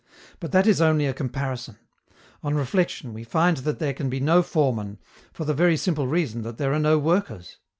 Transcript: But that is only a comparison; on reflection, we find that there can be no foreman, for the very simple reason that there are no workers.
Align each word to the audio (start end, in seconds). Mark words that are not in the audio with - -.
But 0.39 0.51
that 0.51 0.65
is 0.65 0.81
only 0.81 1.05
a 1.05 1.13
comparison; 1.13 1.77
on 2.41 2.55
reflection, 2.55 3.13
we 3.13 3.23
find 3.23 3.57
that 3.57 3.77
there 3.77 3.93
can 3.93 4.09
be 4.09 4.19
no 4.19 4.41
foreman, 4.41 4.97
for 5.31 5.45
the 5.45 5.53
very 5.53 5.77
simple 5.77 6.07
reason 6.07 6.41
that 6.41 6.57
there 6.57 6.73
are 6.73 6.79
no 6.79 6.97
workers. 6.97 7.59